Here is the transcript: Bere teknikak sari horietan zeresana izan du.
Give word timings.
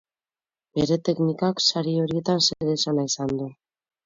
Bere 0.79 0.97
teknikak 1.09 1.61
sari 1.67 1.93
horietan 2.05 2.43
zeresana 2.47 3.05
izan 3.13 3.37
du. 3.43 3.51